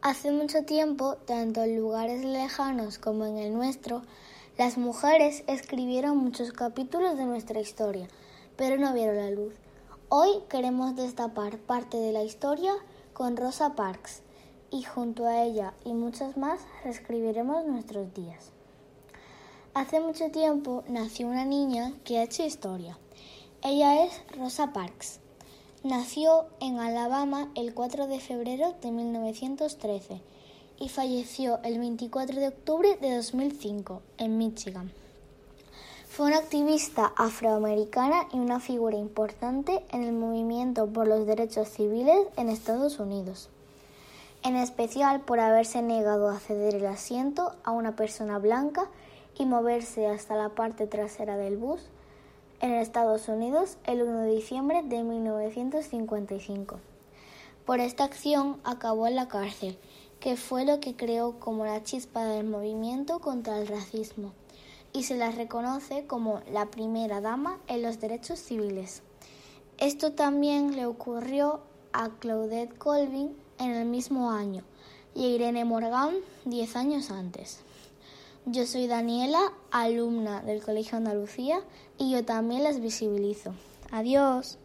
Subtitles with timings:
[0.00, 4.02] Hace mucho tiempo, tanto en lugares lejanos como en el nuestro,
[4.56, 8.06] las mujeres escribieron muchos capítulos de nuestra historia,
[8.56, 9.54] pero no vieron la luz.
[10.08, 12.72] Hoy queremos destapar parte de la historia
[13.12, 14.22] con Rosa Parks
[14.70, 18.52] y junto a ella y muchas más reescribiremos nuestros días.
[19.74, 22.96] Hace mucho tiempo nació una niña que ha hecho historia.
[23.64, 25.18] Ella es Rosa Parks.
[25.84, 30.20] Nació en Alabama el 4 de febrero de 1913
[30.80, 34.90] y falleció el 24 de octubre de 2005 en Michigan.
[36.08, 42.26] Fue una activista afroamericana y una figura importante en el movimiento por los derechos civiles
[42.36, 43.48] en Estados Unidos,
[44.42, 48.90] en especial por haberse negado a ceder el asiento a una persona blanca
[49.38, 51.82] y moverse hasta la parte trasera del bus
[52.60, 56.80] en Estados Unidos el 1 de diciembre de 1955.
[57.64, 59.78] Por esta acción acabó en la cárcel,
[60.20, 64.32] que fue lo que creó como la chispa del movimiento contra el racismo,
[64.92, 69.02] y se la reconoce como la primera dama en los derechos civiles.
[69.78, 71.60] Esto también le ocurrió
[71.92, 74.64] a Claudette Colvin en el mismo año
[75.14, 76.14] y a Irene Morgan
[76.44, 77.60] diez años antes.
[78.46, 81.60] Yo soy Daniela, alumna del Colegio Andalucía,
[81.98, 83.54] y yo también las visibilizo.
[83.90, 84.58] Adiós.